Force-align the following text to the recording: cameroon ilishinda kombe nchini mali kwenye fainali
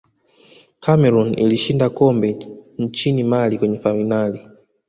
cameroon 0.79 1.33
ilishinda 1.39 1.89
kombe 1.89 2.39
nchini 2.77 3.23
mali 3.23 3.57
kwenye 3.59 3.79
fainali 3.79 4.39